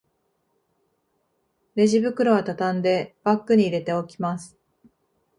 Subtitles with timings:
[1.75, 4.57] レジ袋はたたんでバッグに入れておきます